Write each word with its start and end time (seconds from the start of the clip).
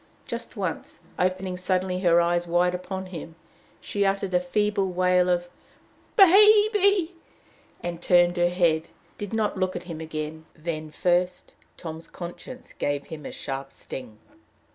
Just 0.25 0.57
once, 0.57 1.01
opening 1.19 1.57
suddenly 1.57 1.99
her 1.99 2.19
eyes 2.19 2.47
wide 2.47 2.73
upon 2.73 3.05
him, 3.05 3.35
she 3.79 4.03
uttered 4.03 4.33
a 4.33 4.39
feeble 4.39 4.87
wail 4.91 5.29
of 5.29 5.47
"Baby!" 6.15 7.13
and, 7.83 8.01
turning 8.01 8.33
her 8.33 8.49
head, 8.49 8.87
did 9.19 9.31
not 9.31 9.57
look 9.59 9.75
at 9.75 9.83
him 9.83 10.01
again. 10.01 10.47
Then, 10.55 10.89
first, 10.89 11.53
Tom's 11.77 12.07
conscience 12.07 12.73
gave 12.73 13.05
him 13.05 13.27
a 13.27 13.31
sharp 13.31 13.71
sting. 13.71 14.17